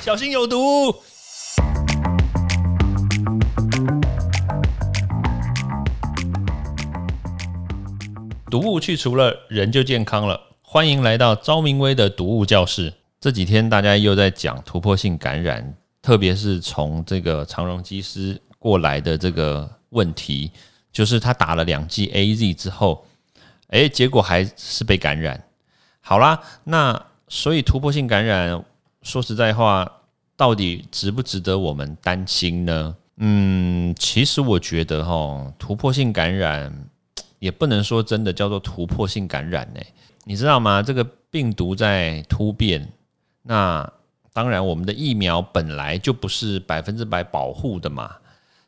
[0.00, 0.94] 小心有毒。
[8.48, 10.40] 毒物去除了，人就健康了。
[10.62, 12.94] 欢迎来到昭明威的毒物教室。
[13.20, 20.52] 这几天大家又在讲突破性感染，特别是从这个长荣机师过来的这个问题，
[20.92, 23.04] 就是他打了两剂 A Z 之后，
[23.70, 25.42] 诶，结果还是被感染。
[26.00, 28.64] 好啦，那所以突破性感染，
[29.02, 29.90] 说实在话，
[30.36, 32.96] 到底值不值得我们担心呢？
[33.16, 36.72] 嗯，其实我觉得哈，突破性感染。
[37.40, 39.80] 也不能说真的叫做突破性感染呢，
[40.24, 40.82] 你知道吗？
[40.82, 42.92] 这个病毒在突变，
[43.44, 43.88] 那
[44.32, 48.16] 当然我们的疫苗本来就不是百分之百保护的嘛。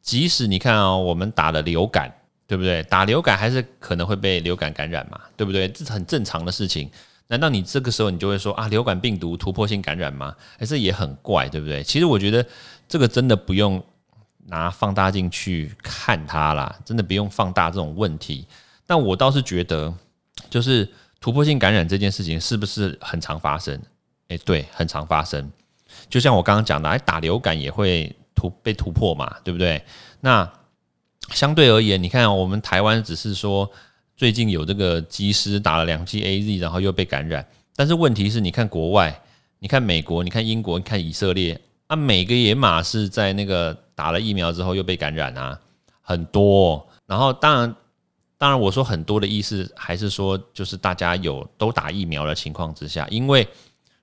[0.00, 2.10] 即使你看哦，我们打了流感，
[2.46, 2.82] 对不对？
[2.84, 5.68] 打流感还是可能会被流感感染嘛，对不对？
[5.68, 6.90] 这是很正常的事情。
[7.28, 10.34] 难道你这个时候你就会说啊，流感病毒突破性感染吗？
[10.58, 11.82] 还是也很怪，对不对？
[11.82, 12.46] 其实我觉得
[12.88, 13.82] 这个真的不用。
[14.46, 18.46] 拿放大镜去看它啦，真的不用放大这种问题。
[18.86, 19.90] 但我倒是觉得，
[20.50, 20.86] 就是
[21.18, 23.80] 突破性感染这件事情是不是很常发生？
[24.28, 25.50] 诶，对，很常发生。
[26.10, 29.82] 就像我刚刚讲的，哎，打流感也会突被突破嘛，对不对？
[30.20, 30.46] 那
[31.30, 33.70] 相对而言，你看我们台湾只是说
[34.16, 37.46] 最近有这个机师打了两剂 A Z，然后又被感染。
[37.76, 39.20] 但是问题是，你看国外，
[39.58, 41.60] 你看美国，你看英国，你看以色列。
[41.86, 45.60] 啊，每个野马是在那个打了疫苗之后又被感染啊，
[46.00, 46.88] 很多。
[47.06, 47.76] 然后当然，
[48.38, 53.46] 当然我说很多的意思还是说，就是大家有都打疫苗的情况之下，因为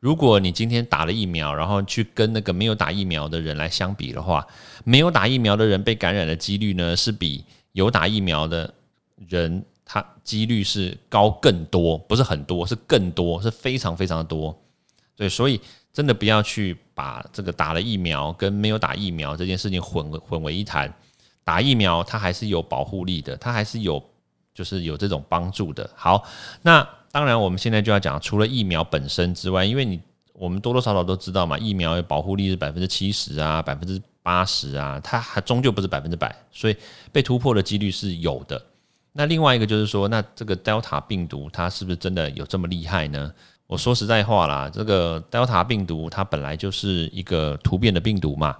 [0.00, 4.44] 如果你今天打了疫苗，然后去跟那个没有打疫苗的人来相比的话，
[4.82, 8.74] 没有打疫苗的人被感染的几率呢，是比有打疫苗的
[9.28, 14.56] 人它几率是高更多，不是很多，是更多，是非常非常的多。
[15.16, 15.60] 对，所以。
[15.90, 20.94] 真的不要去把这个打了疫苗跟没有打疫苗这件事情混混为一谈。
[21.42, 24.00] 打疫苗它还是有保护力的，它还是有
[24.54, 25.90] 就是有这种帮助的。
[25.96, 26.22] 好，
[26.62, 30.00] 那当然我们现在就要讲，除了疫苗本身之外，因为你
[30.34, 36.76] 我们多多少少都知道嘛，疫苗的保护力是百分之七十啊，百分之八十啊，它还终究不是百分之百，所以
[37.10, 38.62] 被突破的几率是有的。
[39.18, 43.32] 那另外一个就是说，那这个 Delta 病毒它是不是真的有这么厉害呢？
[43.66, 48.56] 我说实在话啦，这个 Delta 病毒它本来就是一个突变的病毒嘛，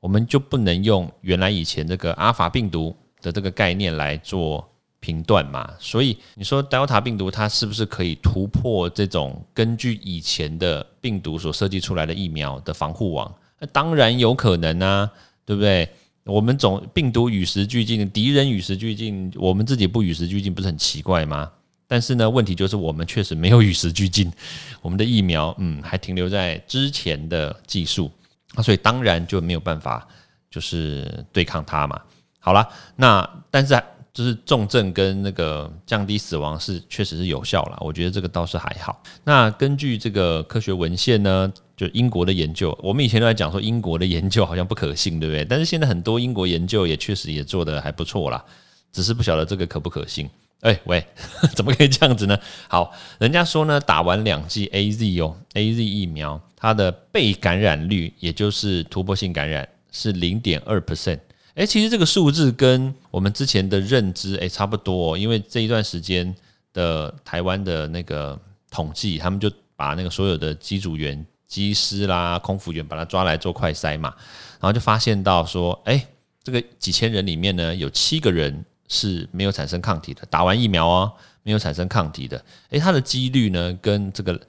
[0.00, 4.68] 我们就不能用原来以前这个阿尔法病毒的这个概念来做
[4.98, 5.70] 评断嘛。
[5.78, 13.32] 所以你说 Delta 病毒它是不是可以突破这种根据以前的病毒所设计出来的疫苗的防护网？
[13.60, 15.08] 那当然有可能啊，
[15.46, 15.88] 对不对？
[16.24, 21.50] 我们总病毒与时俱进，敌人与时俱进，我们自己不与时俱进，不是很奇怪吗？
[21.88, 24.30] 但是呢，问题就是我们确实没有与时俱进，
[24.80, 28.10] 我们的疫苗，嗯，还停留在之前的技术，
[28.54, 30.06] 啊，所以当然就没有办法
[30.50, 32.00] 就是对抗它嘛。
[32.38, 33.82] 好了，那但是
[34.12, 39.02] 就是重症跟那个降低死亡是确实是有效了，我觉得这个倒是还好。
[39.24, 45.42] 那根据这个科学文献呢，就英国的研究，我们以前都在讲说英国的研究好像不可信，对不对？
[45.46, 48.44] 但是现在很多英国研究也确实也做得还不错啦，
[48.92, 50.28] 只是不晓得这个可不可信。
[50.60, 51.02] 哎喂，
[51.56, 52.38] 怎么可以这样子呢？
[52.68, 61.20] 好，人家说呢，打完两剂 A Z 哦，A Z 疫苗，它的被感染率，也就是突破性感染是零点二 percent。
[61.54, 66.36] 哎，其实这个数字跟我们之前的认知哎差不多，因为这一段时间
[66.74, 68.38] 的台湾的那个
[68.70, 74.14] 统计，他们就把那个所有的机组员、机师啦、空服员把他抓来做快筛嘛，
[74.58, 76.06] 然后就发现到说，哎，
[76.42, 78.64] 这个几千人里面呢，有七个人。
[78.92, 81.12] 是没有产生抗体的，打完疫苗哦，
[81.44, 84.40] 没有产生抗体的，诶，它的几率呢，跟这个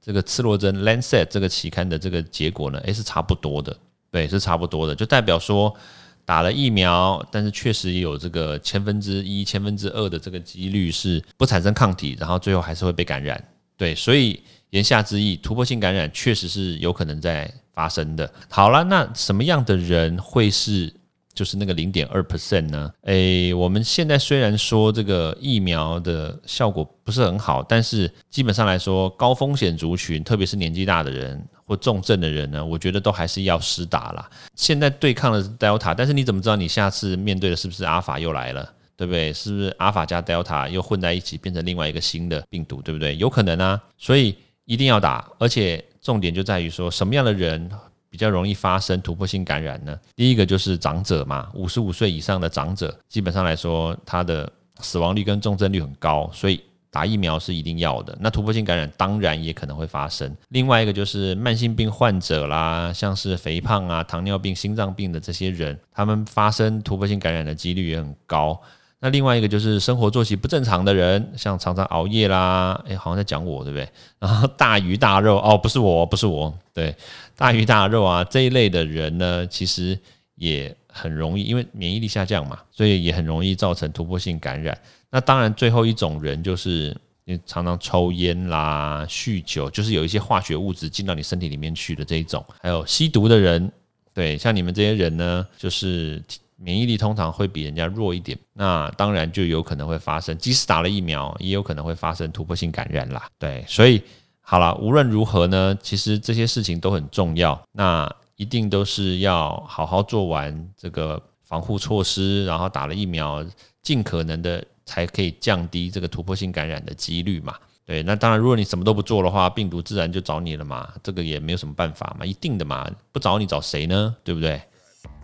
[0.00, 3.76] 这个次洛针 Lancet 这个期刊的这个结果呢，诶，是差不多的，
[4.10, 5.76] 对，是差不多的，就代表说
[6.24, 13.38] 打了疫苗，但是确实也有这个千分之一、千分之二的这个几率是不产生抗体，然后最后还是会被感染，
[13.80, 18.30] 对，所以言下之意，突破性感染确实是有可能在发生的。
[18.50, 20.92] 好了，那什么样的人会是？
[21.32, 22.92] 就是那个零点二 percent 呢？
[23.04, 34.28] 诶，我们现在虽然说这个疫苗的效果不是很好，但是基本上来说，高风险族群，特别是年纪大的人或重症的人呢，我觉得都还是要施打啦。
[34.56, 38.70] 现在对抗的是 Delta，但是你怎么知道你下次面对的是不是阿尔法又来了？
[39.00, 39.32] 对不对？
[39.32, 42.82] 是不是阿尔法加 Delta 又混在一起，变成另外一个新的病毒？
[42.82, 43.16] 对不对？
[43.16, 44.36] 有可能啊，所以
[44.66, 47.70] 一定要打，而且重点就在于说什么样的人。
[48.12, 49.96] 比较容易发生突破性感染呢？
[50.16, 56.60] 第一个就是长者嘛，五十五岁以上的长者，基本上来说，他的死亡率跟重症率很高，所以
[56.90, 58.18] 打疫苗是一定要的。
[58.20, 60.36] 那突破性感染当然也可能会发生。
[60.48, 68.60] 另外一个就是慢性病患者啦，像是肥胖啊、糖尿病、心脏病的这些人，他们发生突破性感染的几率也很高。
[69.02, 73.88] 那另外一个就是生活作息不正常的人，像常常熬夜啦，诶，好像在讲我对不对？
[74.18, 76.94] 然后大鱼大肉哦，不是我，不是我，对，
[77.34, 79.98] 大鱼大肉啊这一类的人呢，其实
[80.34, 84.78] 也很容易，因为免疫力下降嘛，所以也很容易造成突破性感染。
[85.10, 86.94] 那当然，最后一种人就是
[87.24, 93.72] 你常常抽烟啦、酗酒，就是有一些化学物质进到你身体里面去的这一种，还有吸毒的人，
[94.12, 96.22] 对，像你们这些人呢，就是。
[96.62, 103.26] 免疫力通常会比人家弱一点，那当然就有可能会发生，即使打了疫苗，也有可能会发生突破性感染啦。
[103.38, 104.02] 对，所以
[104.42, 113.44] 好了，无论如何呢，其实这些事情都很重要，那一定都是要好好做完这个防护措施，然后打了疫苗，
[113.82, 117.54] 尽可能的才可以降低这个突破性感染的几率嘛。
[117.86, 124.14] 对，那当然，如果你什么都不做的话，病毒自然就找你了嘛，这个也没有什么办法嘛，一定的嘛，不找你找谁呢？
[124.22, 124.60] 对不对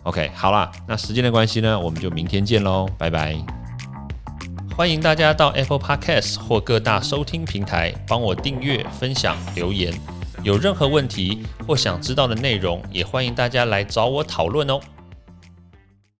[0.07, 3.35] ？OK，好啦，那时间的关系呢，我们就明天见喽，拜拜！
[4.73, 9.93] 欢迎大家到 Apple Podcast 或各大收听平台帮我订阅、分享、留言。
[10.43, 14.79] 有任何问题或想知道的内容，也欢迎大家来找我讨论哦。